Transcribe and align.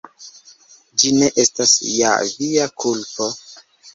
Ĝi 1.01 1.11
ne 1.17 1.27
estas 1.43 1.75
ja 1.97 2.15
via 2.31 2.65
kulpo! 2.85 3.29